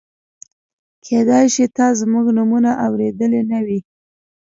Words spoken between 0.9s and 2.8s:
کېدای شي تا زموږ نومونه